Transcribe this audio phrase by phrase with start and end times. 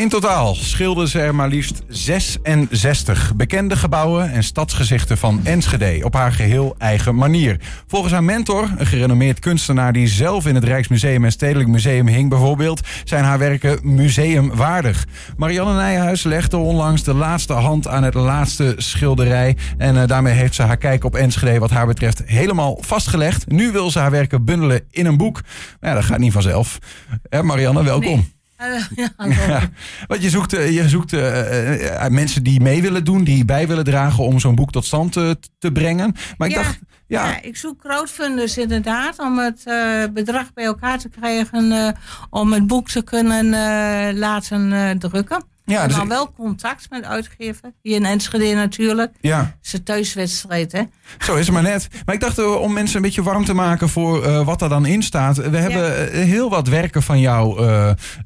[0.00, 6.14] In totaal schilderden ze er maar liefst 66 bekende gebouwen en stadsgezichten van Enschede op
[6.14, 7.60] haar geheel eigen manier.
[7.86, 12.28] Volgens haar mentor, een gerenommeerd kunstenaar die zelf in het Rijksmuseum en Stedelijk Museum hing
[12.28, 15.06] bijvoorbeeld, zijn haar werken museumwaardig.
[15.36, 20.54] Marianne Nijhuis legde onlangs de laatste hand aan het laatste schilderij en uh, daarmee heeft
[20.54, 23.50] ze haar kijk op Enschede wat haar betreft helemaal vastgelegd.
[23.50, 25.40] Nu wil ze haar werken bundelen in een boek.
[25.80, 26.78] Ja, dat gaat niet vanzelf.
[27.22, 28.39] Eh, Marianne, welkom.
[28.60, 29.10] Uh, ja,
[29.48, 29.68] Ja,
[30.06, 33.84] want je zoekt, eh, je zoekt uh, mensen die mee willen doen, die bij willen
[33.84, 36.14] dragen om zo'n boek tot stand te, te brengen.
[36.36, 40.64] Maar ik ja, dacht, ja, ja, ik zoek crowdfunders inderdaad om het uh, bedrag bij
[40.64, 41.88] elkaar te krijgen uh,
[42.30, 43.48] om het boek te kunnen
[44.18, 45.49] laten drukken.
[45.64, 47.72] Ja, dus dan ik- wel contact met uitgever.
[47.82, 49.14] Hier in Enschede natuurlijk.
[49.20, 50.82] ja, Zijn thuiswedstrijd, hè?
[51.18, 51.88] zo is het maar net.
[52.04, 54.68] Maar ik dacht eh, om mensen een beetje warm te maken voor eh, wat er
[54.68, 55.36] dan in staat.
[55.36, 57.60] We hebben eh, heel wat werken van jou,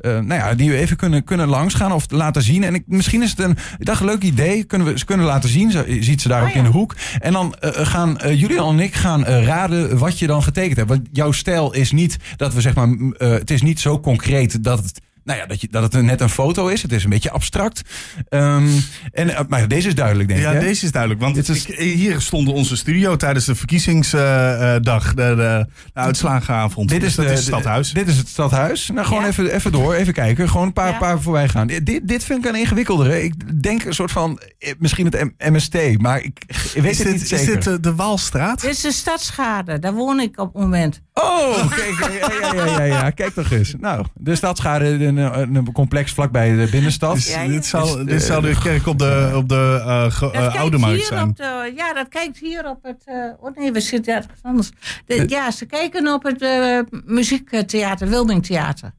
[0.00, 2.64] nou ja, die we even kunnen, kunnen langsgaan of laten zien.
[2.64, 4.64] En ik, misschien is het een, ik dacht, een leuk idee.
[4.64, 5.70] Kunnen we ze kunnen laten zien.
[5.70, 6.58] Je ziet ze daar Oh, ook ja.
[6.58, 6.94] in de hoek.
[7.18, 10.88] En dan gaan Julian en ik gaan raden wat je dan getekend hebt.
[10.88, 14.78] Want jouw stijl is niet dat we zeg maar, het is niet zo concreet dat
[14.78, 15.00] het.
[15.24, 16.82] Nou ja, dat, je, dat het net een foto is.
[16.82, 17.82] Het is een beetje abstract.
[18.28, 18.66] Ehm,
[19.12, 20.46] en, eh, maar deze is duidelijk, denk ik.
[20.46, 20.60] Ja, hè?
[20.60, 21.20] deze is duidelijk.
[21.22, 25.66] Want Dit is- ik- hier stond onze studio tijdens de verkiezingsdag, de, de, de
[26.00, 26.88] uitslagenavond.
[26.88, 27.92] Dit Dus is, dat de, is het stadhuis.
[27.92, 28.88] Dit is het stadhuis.
[28.94, 29.28] Nou, gewoon Ja.
[29.28, 30.48] even, even door, even kijken.
[30.48, 30.98] Gewoon een paar, Ja.
[30.98, 31.66] paar voorbij gaan.
[31.66, 33.22] Dit, dit vind ik een ingewikkeldere.
[33.22, 36.38] Ik denk een soort van, eh, misschien het MST, maar ik,
[36.74, 37.54] ik weet is het dit, niet is zeker.
[37.54, 38.60] dit eh, de Waalstraat?
[38.60, 39.78] Dit is de Stadschade.
[39.78, 41.00] Daar woon ik op het moment.
[41.12, 43.74] Oh, kijk, ja, ja, ja, ja, ja, kijk toch eens.
[43.80, 47.14] Nou, de stadschade, een, een, een complex vlakbij de binnenstad.
[47.14, 50.22] Dus Ja, dit, zal, Is, dit eh, zal de kerk op de, op de eh,
[50.46, 51.28] eh, Oude Markt hier zijn.
[51.28, 53.02] op de, ja, dat kijkt hier op het.
[53.04, 54.70] eh, oh nee, we zitten ergens anders.
[55.06, 58.92] De- ja, ze kijken op het eh, muziektheater, Wildingtheater.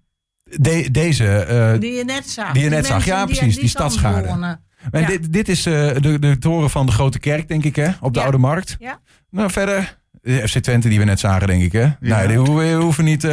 [0.44, 2.52] De, deze, eh, Die je net zag.
[2.52, 4.62] Die je net zag, ja, die- precies, die wonen.
[4.92, 5.08] en ja.
[5.08, 7.90] dit, dit is eh, de, de toren van de Grote Kerk, denk ik, hè?
[8.02, 8.26] Op de Ja.
[8.26, 8.76] Oude Markt.
[8.80, 9.00] Ja.
[9.30, 9.98] Nou, verder...
[10.22, 11.88] de FC Twente die we net zagen, denk ik, hè?
[12.00, 13.32] Nee, die hoeven, we hoeven niet eh,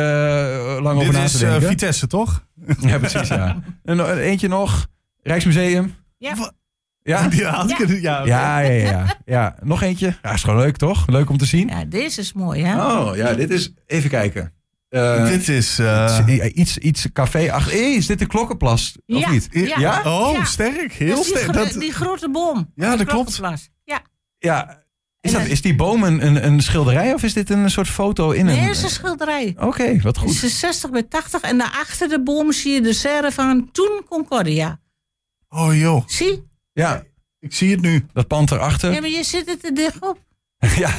[0.80, 1.68] lang over Dit na is te eh, denken.
[1.68, 2.44] Vitesse, toch?
[2.90, 3.62] Ja, precies, ja.
[3.84, 4.86] En nog- eentje nog.
[5.22, 5.94] Rijksmuseum.
[6.18, 6.34] Ja.
[7.02, 7.28] Ja?
[7.30, 7.86] Ja, had ik Ja.
[7.86, 8.24] het- ja.
[8.24, 9.16] Ja, ja, ja, ja.
[9.24, 9.56] ja.
[9.62, 10.16] Nog eentje.
[10.22, 11.06] Ja, is gewoon leuk, toch?
[11.06, 11.68] Leuk om te zien.
[11.68, 12.84] ja, deze is mooi, hè?
[12.86, 13.72] Oh, ja, dit is...
[13.86, 14.52] Even kijken.
[14.88, 15.78] Eh, Dit is...
[15.78, 16.18] eh,
[16.54, 17.72] iets, iets café achter.
[17.72, 18.96] Hey, is dit de klokkenplas?
[19.06, 19.30] Of Ja.
[19.30, 19.48] niet?
[19.50, 19.78] Ja.
[19.78, 20.02] Ja?
[20.04, 20.44] oh, Ja.
[20.44, 20.92] sterk.
[20.92, 21.42] Heel die, sterk.
[21.42, 22.72] gro- Dat, die grote boom.
[22.74, 23.34] Ja, dat De klopt.
[23.34, 23.68] Klokkenplas.
[23.84, 24.00] Ja.
[24.38, 24.81] Ja.
[25.22, 28.30] Is, dat, is die boom een, een, een schilderij of is dit een soort foto
[28.30, 28.54] in een...
[28.56, 29.54] Nee, het is een schilderij.
[29.58, 30.42] Oké, wat Het goed.
[30.42, 34.80] is 60 bij 80 en daarachter de boom zie je de serre van toen Concordia.
[35.48, 36.48] oh joh, Zie?
[36.72, 37.02] Ja,
[37.38, 38.06] ik zie het nu.
[38.12, 38.92] dat pand erachter.
[38.92, 40.18] Ja, maar je zit er te dicht op.
[40.76, 40.90] Ja.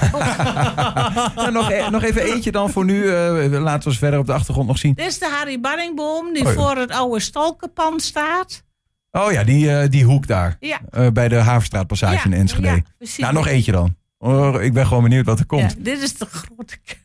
[1.35, 3.07] Nou, nog, e- nog even eentje dan voor nu.
[3.09, 4.93] eh, laten we eens verder op de achtergrond nog zien.
[4.93, 8.63] Dit is de Harry Barringboom die Oh voor het oude stalkenpand staat.
[9.11, 10.57] Oh ja, die, eh, die hoek daar.
[10.59, 10.79] Ja.
[10.89, 12.67] Eh, bij de Havenstraatpassage Ja, in Enschede.
[12.67, 13.17] ja, precies.
[13.17, 13.95] nou, nog eentje dan.
[14.23, 15.71] Oh, ik ben gewoon benieuwd wat er komt.
[15.71, 17.01] Ja, dit is de grote kerk.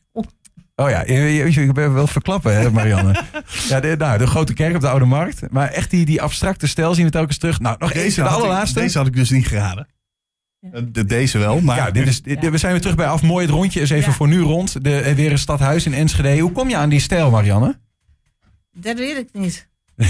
[0.75, 3.23] Oh ja, je, je, je bent wel verklappen, hè, Marianne.
[3.69, 5.51] ja, de, nou, de grote kerk op de Oude Markt.
[5.51, 7.61] Maar echt die, die abstracte stijl zien we telkens terug.
[7.61, 8.81] Nou, nog eentje, de ik- allerlaatste.
[8.81, 9.89] deze had ik dus niet geraden.
[10.61, 10.71] Ja.
[10.73, 11.77] Eh, de- Deze wel, maar...
[11.77, 12.51] ja, dit is, dit- Ja.
[12.51, 13.23] we zijn weer terug bij af.
[13.23, 14.17] Mooi, het rondje is even Ja.
[14.17, 14.85] voor nu rond.
[14.85, 16.39] De, eh, weer een stadhuis in Enschede.
[16.39, 17.79] Hoe kom je aan die stijl, Marianne?
[18.73, 19.69] Dat weet ik niet.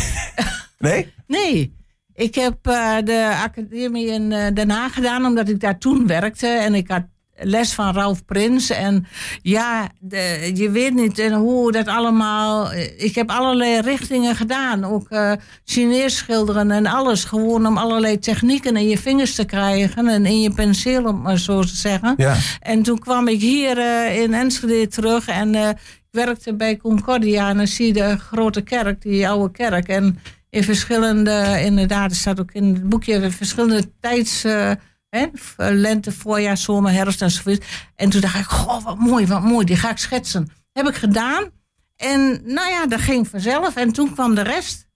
[0.79, 1.13] Nee?
[1.27, 1.77] Nee.
[2.19, 6.47] Ik heb eh, de academie in eh, Den Haag gedaan omdat ik daar toen werkte.
[6.47, 7.03] En ik had
[7.41, 8.71] les van Ralf Prins.
[8.71, 9.07] En
[9.43, 12.73] ja, de, je weet niet eh, hoe dat allemaal...
[12.97, 14.85] Ik heb allerlei richtingen gedaan.
[14.85, 15.33] Ook eh
[15.65, 17.25] Chinees schilderen en alles.
[17.25, 20.09] Gewoon om allerlei technieken in je vingers te krijgen.
[20.09, 22.15] En in je penseel, om maar zo te zeggen.
[22.17, 22.37] Ja.
[22.61, 23.79] En toen kwam ik hier
[24.23, 25.77] in Enschede terug en ik
[26.11, 27.49] werkte bij Concordia.
[27.49, 29.89] En dan zie je de grote kerk, die oude kerk.
[29.89, 30.19] En
[30.51, 34.45] in verschillende, inderdaad, er staat ook in het boekje, verschillende tijds...
[34.45, 34.73] eh,
[35.11, 35.27] hè,
[35.57, 37.65] lente, voorjaar, zomer, herfst enzovoort.
[37.97, 40.51] En toen dacht ik, goh, wat mooi, wat mooi, die ga ik schetsen.
[40.73, 41.51] Heb ik gedaan.
[41.97, 43.77] En nou ja, dat ging vanzelf.
[43.77, 44.88] En toen kwam de rest.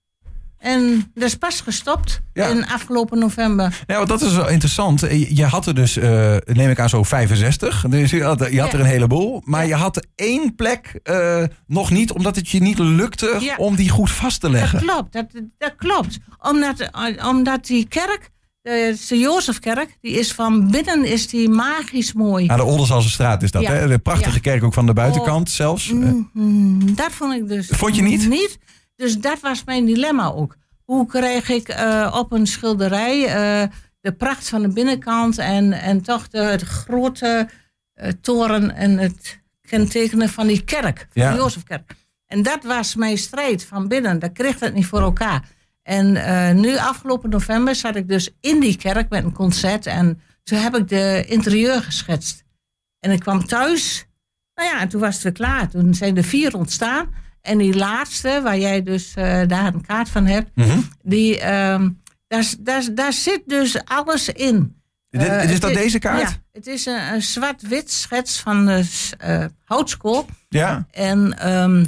[0.62, 2.46] En dat is pas gestopt Ja.
[2.46, 3.82] in afgelopen november.
[3.86, 5.02] Ja, want dat is wel interessant.
[5.02, 7.84] Eh, Je had er dus, eh, neem ik aan, zo 65.
[7.88, 8.72] Dus je had, je had Ja.
[8.78, 9.42] er een heleboel.
[9.44, 9.68] Maar Ja.
[9.68, 14.10] je had één plek eh, nog niet, omdat het je niet lukte om die goed
[14.10, 14.78] vast te Dat leggen.
[14.80, 15.26] klopt, dat,
[15.58, 16.18] dat klopt.
[16.40, 16.88] Omdat,
[17.26, 18.30] omdat die kerk,
[18.62, 22.48] de Sint-Jozefkerk, die is van binnen is die magisch mooi.
[22.48, 23.88] Aan de Oldensalse straat is dat, hè?
[23.88, 25.88] De prachtige kerk ook van de buitenkant zelfs.
[25.90, 25.94] Eh,
[26.32, 28.28] Mhm, dat vond ik dus Vond je niet?
[28.28, 28.58] Niet.
[29.02, 30.56] Dus dat was mijn dilemma ook.
[30.84, 33.68] Hoe kreeg ik eh, op een schilderij eh,
[34.00, 37.48] de pracht van de binnenkant en, en toch de, het grote
[37.94, 41.30] eh, toren en het kentekenen van die kerk, van Ja.
[41.30, 41.94] de Jozefkerk.
[42.26, 44.18] En dat was mijn strijd van binnen.
[44.18, 45.48] Dat kreeg dat niet voor elkaar.
[45.82, 46.12] En
[46.60, 49.86] nu afgelopen november zat ik dus in die kerk met een concert.
[49.86, 52.44] En toen heb ik de interieur geschetst.
[53.00, 54.06] En ik kwam thuis.
[54.54, 55.68] Nou ja, en toen was het weer klaar.
[55.68, 57.14] Toen zijn er vier ontstaan.
[57.42, 60.50] En die laatste, waar jij dus eh, daar een kaart van hebt.
[60.54, 60.78] Mhm.
[61.02, 61.90] Die, ehm,
[62.28, 64.80] daar, daar, daar zit dus alles in.
[65.10, 66.20] Dit- Eh, is dat deze kaart?
[66.30, 68.84] Ja, het is een, een zwart-wit schets van de
[69.18, 70.26] eh, houtskool.
[70.48, 70.86] Ja.
[70.90, 71.84] En ehm,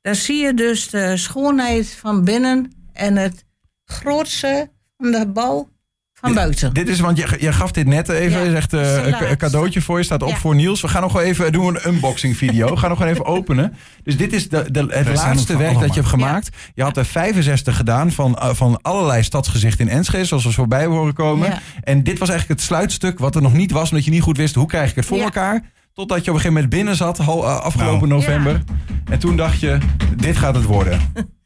[0.00, 3.44] daar zie je dus de schoonheid van binnen en het
[3.84, 5.70] grootste van de bouw
[6.20, 6.74] van buiten.
[6.74, 9.80] Dit is, want je, je gaf dit net even, Ja, je zegt eh, een, cadeautje
[9.80, 10.36] voor je, staat op Ja.
[10.36, 10.80] voor Niels.
[10.80, 12.68] We gaan nog wel even doen een unboxing video.
[12.70, 13.74] We gaan nog gewoon even openen.
[14.02, 16.56] Dus dit is de, de, het laatste werk dat je hebt gemaakt.
[16.74, 20.84] Je had er 65 gedaan van, eh, van allerlei stadsgezichten in Enschede, zoals we voorbij
[20.86, 21.48] horen komen.
[21.50, 21.58] Ja.
[21.82, 24.36] En dit was eigenlijk het sluitstuk wat er nog niet was, omdat je niet goed
[24.36, 25.24] wist hoe krijg ik het voor Ja.
[25.24, 25.62] elkaar.
[25.92, 27.28] Totdat je op een gegeven moment binnen zat, eh,
[27.60, 28.20] afgelopen Nou.
[28.20, 28.62] november.
[29.10, 29.78] En toen dacht je,
[30.16, 31.00] dit gaat het worden.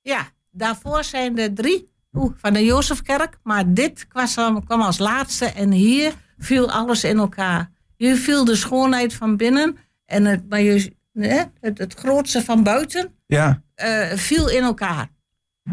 [0.00, 3.38] Ja, daarvoor zijn er drie oeh, van de Jozefkerk.
[3.42, 7.70] Maar dit kwam, kwam als laatste en hier viel alles in elkaar.
[7.96, 9.76] Hier viel de schoonheid van binnen
[10.06, 13.62] en het, maar je, hè, het, het grootste van buiten Ja.
[13.74, 15.12] eh, viel in elkaar.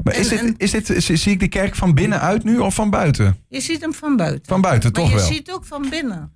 [0.04, 2.90] Maar is dit, en- is dit, zie ik de kerk van binnenuit nu of van
[2.90, 3.44] buiten?
[3.48, 4.46] Je ziet hem van buiten.
[4.46, 5.26] Van buiten, maar toch je wel.
[5.26, 6.34] ziet ook van binnen.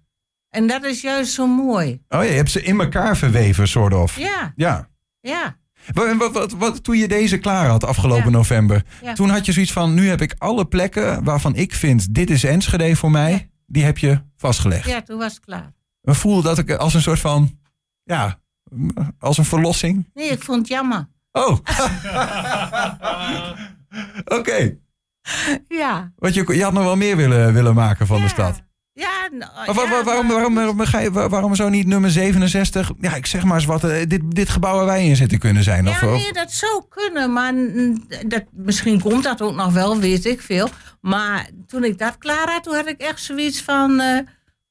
[0.50, 1.92] En dat is juist zo mooi.
[1.92, 4.18] Oh ja, je hebt ze in elkaar verweven, soort of.
[4.18, 4.88] Ja, Ja.
[5.20, 5.58] ja.
[5.94, 8.30] Wat, wat, wat, wat- toen je deze klaar had afgelopen Ja.
[8.30, 9.14] november, Ja.
[9.14, 12.44] toen had je zoiets van: nu heb ik alle plekken waarvan ik vind dit is
[12.44, 13.40] Enschede voor mij, Ja.
[13.68, 14.88] die heb je vastgelegd.
[14.88, 15.74] Ja, toen was het klaar.
[16.02, 17.60] We voelden dat ik als een soort van,
[18.04, 18.40] ja,
[19.20, 20.10] als een verlossing.
[20.14, 21.08] Nee, ik vond het jammer.
[21.32, 21.58] Oh.
[24.40, 24.78] Oké.
[25.68, 26.12] Ja.
[26.16, 28.62] Want je, je had nog wel meer willen, willen maken van de stad.
[28.98, 32.92] Ja, nou, Maar waarom, waarom, waarom, waarom zo niet nummer 67?
[33.00, 33.84] Ja, ik zeg maar eens wat.
[33.84, 35.88] eh, dit, dit gebouw waar wij in zitten kunnen zijn.
[35.88, 37.54] of, Ja, of- nee, dat zou kunnen, maar
[38.28, 40.70] dat, misschien komt dat ook nog wel, weet ik veel.
[41.02, 44.00] Maar toen ik dat klaar had, toen had ik echt zoiets van...
[44.00, 44.20] eh,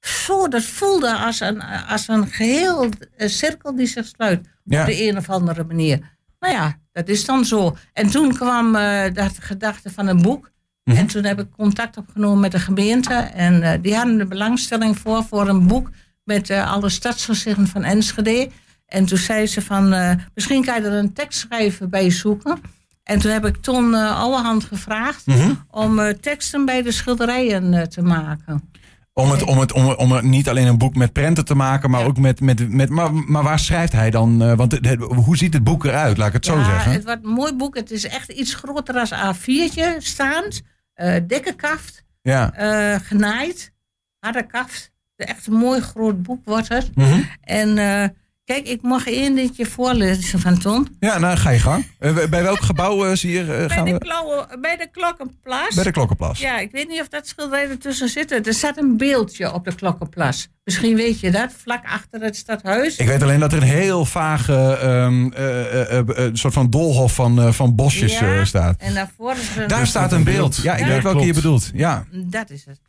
[0.00, 4.48] zo, dat voelde als een, als een geheel eh, cirkel die zich sluit.
[4.64, 4.80] Ja.
[4.80, 6.16] Op de een of andere manier.
[6.40, 7.76] Nou ja, dat is dan zo.
[7.92, 10.50] En toen kwam eh dat gedachte van een boek.
[10.84, 10.96] Mhm.
[10.96, 13.14] En toen heb ik contact opgenomen met de gemeente.
[13.14, 15.90] En eh, die hadden de belangstelling voor, voor een boek
[16.24, 18.50] met eh, alle stadsgezichten van Enschede.
[18.86, 22.58] En toen zei ze van, eh, misschien kan je er een tekstschrijver bij zoeken.
[23.02, 25.50] En toen heb ik Ton Ouwehand gevraagd Mhm.
[25.70, 28.68] om teksten bij de schilderijen te maken.
[29.12, 31.90] Om, het, om, het, om, om er niet alleen een boek met prenten te maken,
[31.90, 32.06] maar Ja.
[32.06, 32.40] ook met.
[32.40, 34.56] met, met maar, maar waar schrijft hij dan?
[34.56, 36.92] want het- het- hoe ziet het boek eruit, laat ik het zo zeggen?
[36.92, 37.76] het wordt een mooi boek.
[37.76, 40.62] Het is echt iets groter als A4'tje staand.
[40.94, 42.52] Eh, dikke kaft, Ja.
[42.54, 43.72] eh, genaaid,
[44.18, 44.92] harde kaft.
[45.16, 46.96] Echt een mooi groot boek wordt het.
[46.96, 47.20] Mhm.
[47.40, 48.08] En eh,
[48.44, 50.96] kijk, ik mag één dingetje voorlezen van Ton.
[51.00, 51.86] ja, nou ga je gang.
[51.98, 54.58] Eh, bij welk gebouw eh, zie je, eh, Bij gaan de, we?
[54.60, 55.74] bij de Klokkenplas.
[55.74, 56.38] Bij de Klokkenplas.
[56.40, 58.46] Ja, ik weet niet of dat schilderij ertussen zit.
[58.46, 60.48] Er staat een beeldje op de Klokkenplas.
[60.64, 62.96] Misschien weet je dat, vlak achter het stadhuis.
[62.96, 65.60] Ik weet alleen dat er een heel vage ehm, eh,
[65.90, 68.38] eh, eh, eh, soort van doolhof van, eh, van bosjes Ja.
[68.38, 68.80] eh, staat.
[68.80, 70.56] En daarvoor is er Daar staat een beeld.
[70.56, 71.70] Ja, ik Ja, weet welke je bedoelt.
[71.74, 72.06] Ja.
[72.10, 72.80] Dat is het.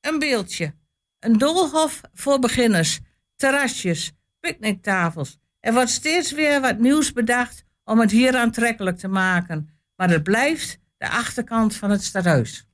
[0.00, 0.74] Een beeldje.
[1.20, 2.98] Een doolhof voor beginners.
[3.36, 4.12] Terrasjes.
[4.46, 5.38] Picknicktafels.
[5.60, 9.68] Er wordt steeds weer wat nieuws bedacht om het hier aantrekkelijk te maken.
[9.96, 12.66] Maar het blijft de achterkant van het stadhuis.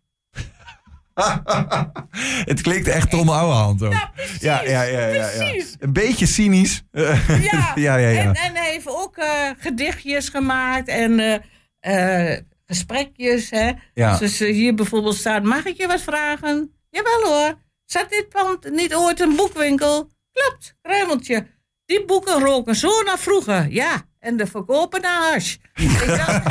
[2.51, 3.93] het klinkt echt Tom Ouwehand ook.
[3.93, 5.29] Ja, ja, ja, ja, ja.
[5.37, 5.77] precies.
[5.79, 6.83] Een beetje cynisch.
[6.93, 8.21] Ja, ja, ja, ja.
[8.21, 11.43] En, en hij heeft ook eh, gedichtjes gemaakt en
[11.81, 13.51] eh, eh, gesprekjes.
[13.51, 13.73] Hè?
[13.95, 14.19] Ja.
[14.19, 16.73] Dus hier bijvoorbeeld staat, mag ik je wat vragen?
[16.91, 17.59] Jawel hoor.
[17.85, 20.11] Zat dit pand niet ooit een boekwinkel?
[20.33, 21.47] Klopt, ruimeltje.
[21.93, 23.67] Die boeken roken zo naar vroeger.
[23.71, 25.57] Ja, en de verkopen naar hash.
[25.75, 26.43] Ik dacht,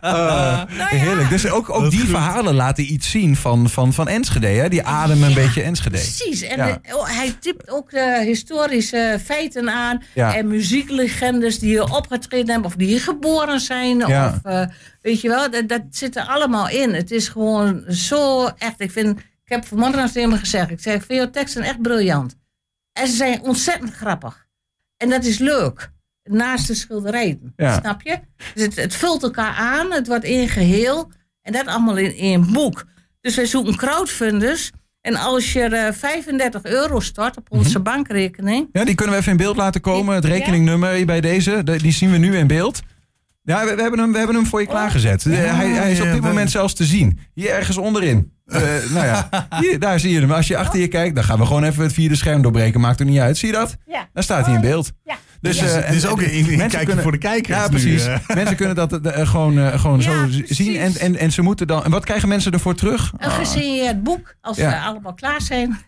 [0.00, 1.28] Eh, Heerlijk.
[1.28, 2.08] Dus ook, ook die goed.
[2.08, 4.46] verhalen laten iets zien van, van, van Enschede.
[4.46, 4.68] Hè?
[4.68, 5.96] Die ademen een beetje Enschede.
[5.96, 6.42] Precies.
[6.42, 6.78] En Ja.
[6.82, 10.02] eh, oh, hij tipt ook de historische feiten aan.
[10.14, 10.34] Ja.
[10.36, 12.66] En muzieklegendes die hier opgetreden hebben.
[12.70, 13.98] Of die hier geboren zijn.
[13.98, 14.26] Ja.
[14.26, 14.66] Of, eh,
[15.02, 16.94] weet je wel, dat, dat zit er allemaal in.
[16.94, 18.80] Het is gewoon zo echt.
[18.80, 19.20] Ik, vind,
[19.54, 20.70] heb vanmorgen tegen hem gezegd.
[20.70, 22.36] Ik zeg, ik vind jouw teksten echt briljant.
[22.92, 24.46] En ze zijn ontzettend grappig.
[24.96, 25.92] En dat is leuk.
[26.30, 27.52] Naast de schilderijen.
[27.56, 27.78] Ja.
[27.80, 28.18] Snap je?
[28.54, 29.92] Dus het, het vult elkaar aan.
[29.92, 31.10] Het wordt één geheel.
[31.42, 32.84] En dat allemaal in één boek.
[33.20, 34.70] Dus wij zoeken crowdfunders.
[35.00, 38.68] En als je eh, 35 euro stort op onze bankrekening.
[38.72, 40.14] Ja, die kunnen we even in beeld laten komen.
[40.14, 42.80] Het rekeningnummer bij deze, de- die zien we nu in beeld.
[43.46, 45.26] Ja, we, we hebben hem, we hebben hem voor je klaargezet.
[45.26, 47.18] Eh, hij, hij is op dit moment zelfs te zien.
[47.34, 48.32] Hier ergens onderin.
[48.46, 48.60] Eh,
[48.94, 49.28] nou ja,
[49.60, 50.32] hier, daar zie je hem.
[50.32, 52.80] Als je achter je kijkt, dan gaan we gewoon even het vierde scherm doorbreken.
[52.80, 53.36] Maakt er niet uit.
[53.38, 53.76] Zie je dat?
[53.86, 54.08] Ja.
[54.12, 54.92] Daar staat hij in beeld.
[55.04, 55.14] Ja.
[55.40, 57.68] Dus, eh, het is en- ook en een, mensen kunnen- voor de kijkers Ja, nu,
[57.70, 58.06] precies.
[58.34, 60.56] mensen kunnen dat gewoon, eh, gewoon Ja, zo precies.
[60.56, 60.76] zien.
[60.76, 61.84] En, en, en ze moeten dan.
[61.84, 63.12] En wat krijgen mensen ervoor terug?
[63.18, 64.70] Een gesigneerd boek, als Ja.
[64.70, 65.78] ze allemaal klaar zijn.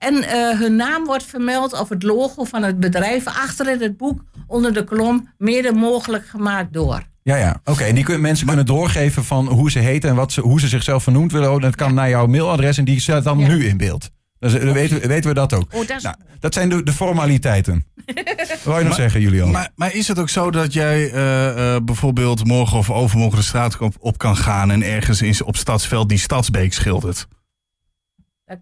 [0.00, 3.80] Eh, en eh, hun naam wordt vermeld of het logo van het bedrijf achter in
[3.80, 7.02] het boek onder de kolom mede mogelijk gemaakt door.
[7.22, 7.60] Ja, ja.
[7.64, 10.60] Oké, en die kunnen mensen kunnen doorgeven van hoe ze heten en wat ze, hoe
[10.60, 11.52] ze zichzelf vernoemd willen.
[11.52, 11.94] Oh, Dat kan Ja.
[11.94, 13.46] naar jouw mailadres en die staat dan Ja.
[13.48, 14.10] nu in beeld.
[14.38, 15.72] Dus, dan weten, we- weten we dat ook.
[15.74, 17.84] Oh, dat is Nou, dat zijn de, de formaliteiten.
[18.48, 19.50] Wat wil je nog zeggen, Julian?
[19.50, 23.44] Maar, maar is het ook zo dat jij eh, eh, bijvoorbeeld morgen of overmorgen de
[23.44, 27.26] straat op, op kan gaan en ergens in, op Stadsveld die Stadsbeek schildert?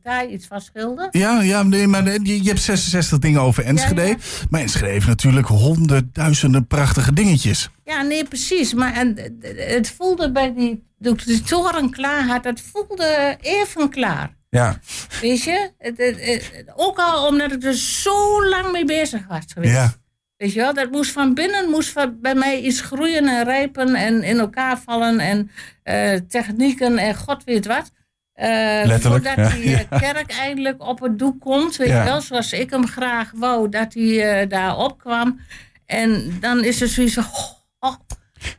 [0.03, 1.09] Daar iets van schilder.
[1.11, 4.01] Ja, ja nee, maar je, je hebt 66 dingen over Enschede.
[4.03, 4.17] Ja, ja.
[4.51, 7.71] Maar Enschede heeft natuurlijk honderdduizenden prachtige dingetjes.
[7.85, 8.75] Ja, nee, precies.
[8.75, 13.37] Maar en, eh, het voelde bij die, toen ik de toren klaar had, het voelde
[13.41, 14.37] even klaar.
[14.51, 14.79] ja.
[15.21, 15.71] Weet je?
[15.79, 19.99] Het, het- het- ook al omdat ik er zo lang mee bezig was geweest.
[20.37, 23.95] Weet je wel, dat moest van binnen moest van, bij mij iets groeien en rijpen
[23.95, 25.51] en in elkaar vallen en
[25.83, 27.91] eh, technieken en god weet wat.
[28.39, 32.53] Eh, Letterlijk, voordat die eh, kerk eindelijk op het doek komt, weet je wel, zoals
[32.53, 35.41] ik hem graag wou, dat hij eh, daar opkwam.
[35.87, 37.95] En dan is er zoiets van, oh, oh,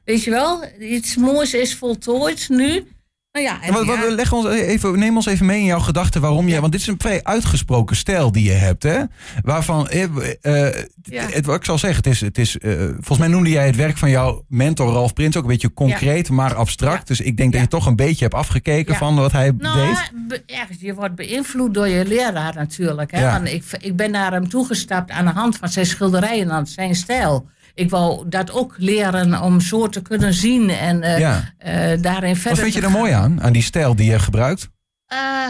[0.03, 2.87] weet je wel, iets moois is voltooid nu.
[3.31, 5.65] Nou ja, en En wat, wat, ja, leg ons even, neem ons even mee in
[5.65, 6.59] jouw gedachten waarom je.
[6.59, 9.01] Want dit is een vrij uitgesproken stijl die je hebt, hè?
[9.41, 9.87] Waarvan.
[9.89, 10.03] eh,
[10.41, 11.23] eh, Ja.
[11.29, 12.21] het, wat ik zal zeggen, het is.
[12.21, 15.43] Het is eh, volgens mij noemde jij het werk van jouw mentor Ralf Prins ook
[15.43, 16.97] een beetje concreet, maar abstract.
[16.97, 17.03] Ja.
[17.15, 17.65] Dus ik denk dat Ja.
[17.65, 18.99] je toch een beetje hebt afgekeken Ja.
[18.99, 20.11] van wat hij Nou, deed.
[20.27, 23.11] be- ergens, je wordt beïnvloed door je leraar natuurlijk.
[23.11, 23.19] Hè?
[23.21, 23.31] Ja.
[23.31, 26.95] Want ik, ik ben naar hem toegestapt aan de hand van zijn schilderijen, aan zijn
[26.95, 27.49] stijl.
[27.79, 31.53] Ik wou dat ook leren om zo te kunnen zien en eh, Ja.
[31.57, 34.69] eh, daarin verder Wat vind je er mooi aan, aan die stijl die je gebruikt?
[35.05, 35.47] Eh,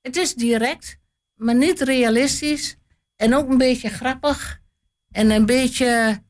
[0.00, 0.98] het is direct,
[1.34, 2.76] maar niet realistisch.
[3.16, 4.60] En ook een beetje grappig.
[5.10, 6.22] En een beetje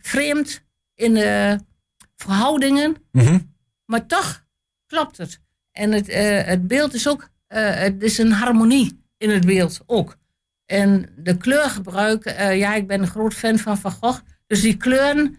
[0.00, 1.58] vreemd in de
[2.16, 2.96] verhoudingen.
[3.12, 3.38] Mhm.
[3.84, 4.44] Maar toch
[4.86, 5.40] klopt het.
[5.72, 6.12] En het,
[6.46, 10.17] het beeld is ook, het is een harmonie in het beeld ook.
[10.68, 14.20] En de kleurgebruik, eh, ja, ik ben een groot fan van Van Gogh.
[14.46, 15.38] Dus die kleuren,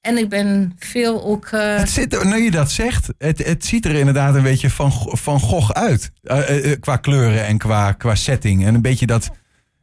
[0.00, 1.46] en ik ben veel ook...
[1.46, 4.92] eh, Het zit, nu je dat zegt, het, het ziet er inderdaad een beetje van,
[5.06, 6.12] van Gogh uit.
[6.22, 8.66] Eh, qua kleuren en qua, qua setting.
[8.66, 9.30] En een beetje dat,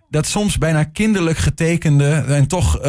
[0.09, 2.23] dat soms bijna kinderlijk getekende.
[2.27, 2.79] En toch,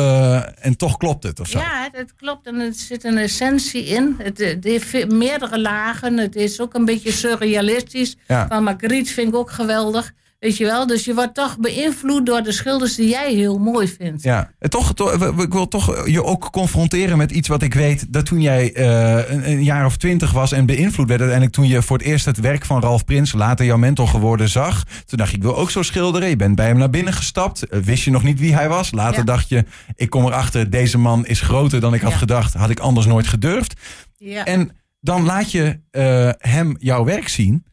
[0.61, 1.59] en toch klopt het of zo.
[1.59, 4.15] ja, het, het klopt en er zit een essentie in.
[4.19, 6.19] Het, het heeft meerdere lagen.
[6.19, 8.17] Het is ook een beetje surrealistisch.
[8.27, 8.47] Ja.
[8.49, 10.13] Van Magritte vind ik ook geweldig.
[10.41, 10.87] Weet je wel?
[10.87, 14.23] Dus je wordt toch beïnvloed door de schilders die jij heel mooi vindt.
[14.23, 18.13] Ja, En toch, toch, ik wil toch je ook confronteren met iets wat ik weet.
[18.13, 21.21] Dat toen jij eh, een, een jaar of twintig was en beïnvloed werd.
[21.21, 24.49] Uiteindelijk toen je voor het eerst het werk van Ralf Prins, later jouw mentor geworden,
[24.49, 24.85] zag.
[25.07, 26.29] Toen dacht je, ik wil ook zo schilderen.
[26.29, 27.63] Je bent bij hem naar binnen gestapt.
[27.69, 28.91] Eh, Wist je nog niet wie hij was.
[28.93, 29.25] Later Ja.
[29.25, 32.19] dacht je, ik kom erachter, deze man is groter dan ik had Ja.
[32.19, 32.55] gedacht.
[32.55, 33.81] Had ik anders nooit gedurfd.
[34.17, 34.45] Ja.
[34.45, 34.71] En
[35.01, 37.65] dan laat je eh, hem jouw werk zien.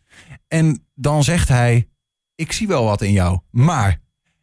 [0.48, 1.88] En dan zegt hij:
[2.38, 3.40] Ik zie wel wat in jou.
[3.52, 4.00] Maar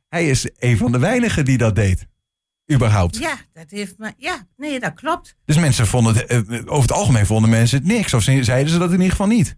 [0.08, 2.06] hij is een van de weinigen die dat deed.
[2.72, 3.16] Überhaupt.
[3.18, 4.12] Ja, dat heeft me.
[4.16, 5.36] Ja, nee, dat klopt.
[5.44, 8.14] Dus mensen vonden het, eh, over het algemeen vonden mensen het niks.
[8.14, 9.56] Of ze- zeiden ze dat in ieder geval niet.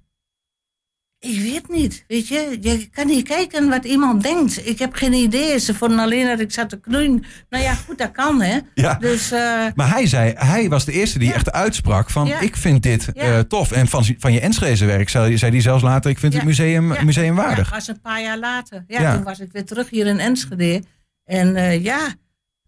[1.27, 2.05] Ik weet niet.
[2.09, 4.67] Weet je, je kan niet kijken wat iemand denkt.
[4.69, 5.59] Ik heb geen idee.
[5.59, 7.25] Ze vonden alleen dat ik zat te knoeien.
[7.51, 8.59] Nou ja, goed, dat kan, hè.
[8.75, 8.95] Ja.
[8.95, 11.35] Dus eh, Maar hij zei, hij was de eerste die Ja.
[11.35, 12.41] echt uitsprak van Ja.
[12.41, 13.73] ik vind dit eh, tof.
[13.73, 16.87] En van, van je Enschede werk zei, zei hij zelfs later, ik vind het museum,
[17.05, 17.69] museumwaardig.
[17.71, 18.85] Ja, was een paar jaar later.
[18.87, 20.83] Ja, toen was ik weer terug hier in Enschede.
[21.25, 21.99] En eh, ja,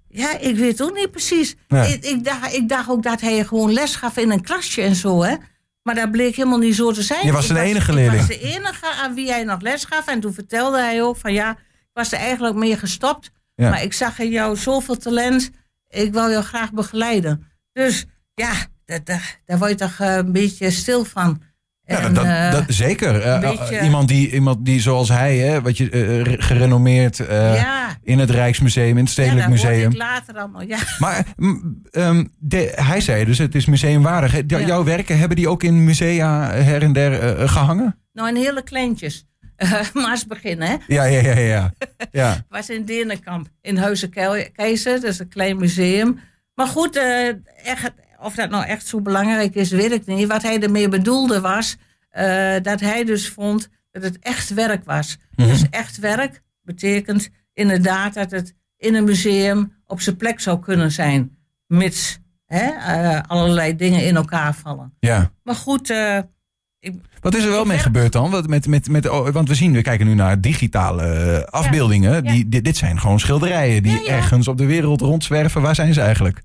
[0.09, 1.57] ja, ik weet ook niet precies.
[1.69, 4.95] Ik, ik, dacht, ik dacht ook dat hij gewoon les gaf in een klasje en
[4.95, 5.35] zo, hè.
[5.89, 7.27] Maar dat bleek helemaal niet zo te zijn.
[7.27, 8.27] Je was Ik de enige Ik leerling.
[8.27, 10.07] was de enige aan wie hij nog les gaf.
[10.07, 13.31] En toen vertelde hij ook van ja, ik was er eigenlijk mee gestopt.
[13.55, 13.71] Ja.
[13.71, 15.51] Maar ik zag in jou zoveel talent.
[15.89, 17.45] Ik wil jou graag begeleiden.
[17.73, 18.05] Dus
[18.35, 18.53] ja,
[18.85, 19.07] dat,
[19.45, 21.43] daar word je toch eh, een beetje stil van.
[21.89, 23.21] Ja, En, dat, eh, dat, zeker.
[23.21, 27.55] Eh, beetje- iemand, die, iemand die zoals hij, hè, wat je, eh, re- gerenommeerd eh,
[27.57, 29.97] ja, in het Rijksmuseum, in het ja, Stedelijk dat hoorde Museum.
[29.97, 30.63] later allemaal.
[30.63, 30.79] Ja.
[30.99, 31.25] Maar
[31.91, 34.33] ehm, de- hij zei dus, het is museumwaardig.
[34.33, 34.41] hè.
[34.47, 34.61] Ja.
[34.61, 37.99] Jouw werken, hebben die ook in musea her en der eh, gehangen?
[38.13, 39.27] Nou, een hele kleintjes.
[39.95, 40.75] Maar eens beginnen, hè.
[40.87, 41.73] Ja, ja, ja, ja.
[42.11, 42.37] ja.
[42.49, 45.01] was in Denenkamp, in Huizen Ke- Keizer.
[45.01, 46.19] Dat is een klein museum.
[46.55, 47.29] Maar goed, eh,
[47.65, 50.29] echt, of dat nou echt zo belangrijk is, weet ik niet.
[50.29, 51.77] Wat hij ermee bedoelde was
[52.09, 55.19] eh, dat hij dus vond dat het echt werk was.
[55.37, 55.49] Mhm.
[55.49, 60.93] Dus echt werk betekent inderdaad dat het in een museum op zijn plek zou kunnen
[60.93, 61.37] zijn.
[61.67, 64.93] Mits hè, eh, allerlei dingen in elkaar vallen.
[65.01, 65.31] Ja.
[65.43, 66.19] Maar goed, eh,
[67.21, 68.31] Wat is er wel mee gebeurd dan?
[68.31, 72.13] Wat met, met, met, oh, want we zien, we kijken nu naar digitale afbeeldingen.
[72.13, 72.33] Ja.
[72.33, 74.07] Die, dit, dit zijn gewoon schilderijen die ja.
[74.07, 75.63] ergens op de wereld rondzwerven.
[75.63, 76.43] Waar zijn ze eigenlijk?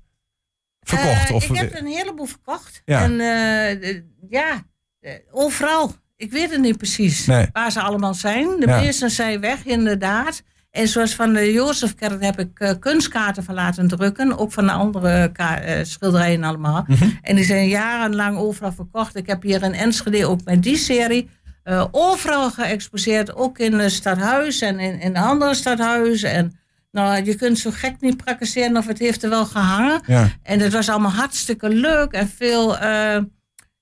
[0.84, 1.28] Verkocht?
[1.28, 2.82] eh, of, ik heb een heleboel verkocht.
[2.84, 3.02] Ja.
[3.02, 4.62] En eh, de- ja,
[5.00, 5.94] eh, overal.
[6.16, 7.46] Ik weet het niet precies Nee.
[7.52, 8.48] waar ze allemaal zijn.
[8.60, 8.80] De Ja.
[8.80, 10.42] meesten zijn weg, inderdaad.
[10.70, 14.38] En zoals van de Jozefkerk heb ik eh, kunstkaarten van laten drukken.
[14.38, 16.84] Ook van de andere eh, schilderijen allemaal.
[16.86, 17.08] Mhm.
[17.22, 19.16] En die zijn jarenlang overal verkocht.
[19.16, 21.28] Ik heb hier in Enschede ook met die serie
[21.62, 23.34] eh, overal geëxposeerd.
[23.34, 26.30] Ook in het stadhuis en in, in andere stadhuizen.
[26.30, 26.58] En
[26.94, 30.00] nou, je kunt zo gek niet praktiseren of het heeft er wel gehangen.
[30.06, 30.28] ja.
[30.42, 33.18] En het was allemaal hartstikke leuk en veel, eh,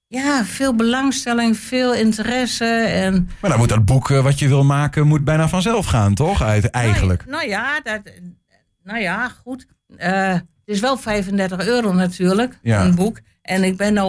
[0.07, 2.65] ja, veel belangstelling, veel interesse.
[2.75, 6.15] En, Maar dan moet dat boek eh, wat je wil maken, moet bijna vanzelf gaan,
[6.15, 6.43] toch?
[6.43, 7.25] Uit, eigenlijk.
[7.27, 8.01] Nou, ja, dat,
[8.85, 9.67] nou ja, goed.
[9.97, 12.85] Eh, het is wel 35 euro natuurlijk, Ja.
[12.85, 13.19] een boek.
[13.43, 14.01] En ik ben nu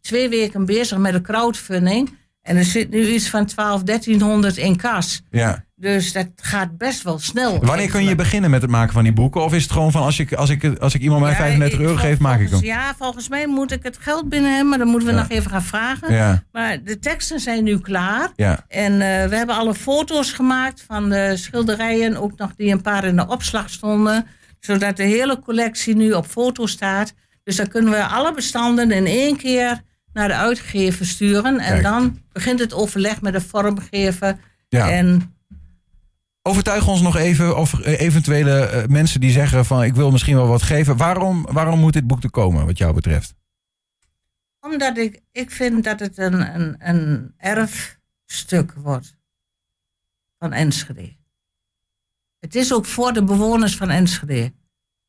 [0.00, 2.16] twee weken bezig met de crowdfunding.
[2.44, 5.22] En er zit nu iets van 12, 1300 in kas.
[5.30, 5.64] Ja.
[5.76, 7.58] Dus dat gaat best wel snel.
[7.64, 9.44] Wanneer kun je beginnen met het maken van die boeken?
[9.44, 11.78] Of is het gewoon van als ik, als ik, als ik iemand mij Ja, 35
[11.78, 12.62] ik- euro geef, maak ik hem?
[12.62, 15.20] Ja, volgens mij moet ik het geld binnen hebben, maar dan moeten we Ja.
[15.20, 16.12] nog even gaan vragen.
[16.14, 18.30] Ja, Maar de teksten zijn nu klaar.
[18.36, 18.64] ja.
[18.68, 23.04] En eh, we hebben alle foto's gemaakt van de schilderijen, ook nog die een paar
[23.04, 24.26] in de opslag stonden.
[24.60, 27.12] Zodat de hele collectie nu op foto staat.
[27.44, 29.80] Dus dan kunnen we alle bestanden in één keer
[30.14, 31.58] naar de uitgever sturen.
[31.60, 31.82] En Kijk.
[31.82, 34.38] dan begint het overleg met de vormgever.
[34.68, 34.90] ja.
[34.90, 35.32] En
[36.46, 40.36] Overtuig ons nog even over eh, eventuele eh, mensen die zeggen van ik wil misschien
[40.36, 40.96] wel wat geven.
[40.96, 43.34] Waarom, waarom moet dit boek er komen, wat jou betreft?
[44.64, 49.16] omdat ik, ik vind dat het een, een, een erfstuk wordt
[50.38, 51.16] van Enschede.
[52.40, 54.52] Het is ook voor de bewoners van Enschede.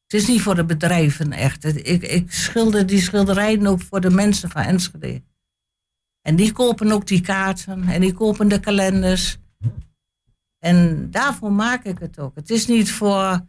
[0.07, 1.63] Het is niet voor de bedrijven echt.
[1.63, 5.24] Ik, ik schilder die schilderijen ook voor de mensen van Enschede.
[6.21, 9.38] En die kopen ook die kaarten en die kopen de kalenders.
[10.59, 12.35] En daarvoor maak ik het ook.
[12.35, 13.45] Het is niet voor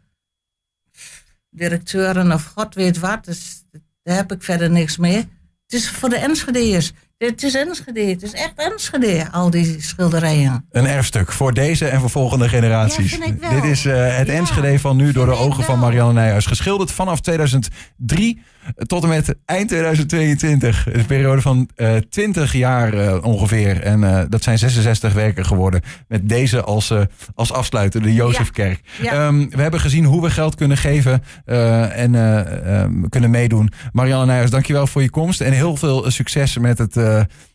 [1.51, 3.25] directeuren of god weet wat.
[3.25, 3.65] Dus
[4.03, 5.17] daar heb ik verder niks mee.
[5.17, 6.93] Het is voor de Enschede'ers.
[7.19, 8.01] Het is Enschede.
[8.01, 10.67] Het is echt Enschede, al die schilderijen.
[10.71, 13.19] Een erfstuk voor deze en voor volgende generaties.
[13.41, 13.51] Ja.
[13.51, 15.79] Dit is eh, het Ja, Enschede van nu door de ogen van.
[15.79, 16.47] Marianne Nijhuis.
[16.47, 18.43] Geschilderd vanaf 2003
[18.77, 20.87] tot en met eind 2022.
[20.93, 23.83] Een periode van eh 20 jaar eh, ongeveer.
[23.83, 25.83] En dat zijn 66 werken geworden.
[26.09, 26.93] Met deze als,
[27.35, 28.81] als afsluiter, de Jozefkerk.
[29.03, 29.13] Ja.
[29.13, 33.73] Ehm, we hebben gezien hoe we geld kunnen geven en eh, ehm, kunnen meedoen.
[33.93, 35.41] Marianne Nijhuis, dankjewel voor je komst.
[35.41, 36.97] En heel veel succes met het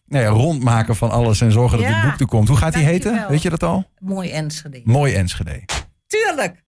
[0.06, 2.48] nou ja, rondmaken van alles en zorgen dat Ja, dit boek er komt.
[2.48, 3.26] Hoe gaat die heten?
[3.30, 3.90] Weet je dat al?
[4.00, 4.82] Mooi Enschede.
[4.84, 5.64] Mooi Enschede.
[6.08, 6.64] Tuurlijk.